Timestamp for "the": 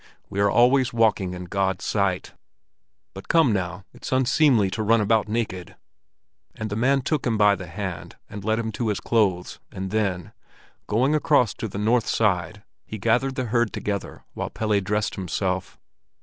6.71-6.75, 7.53-7.67, 11.67-11.77, 13.35-13.45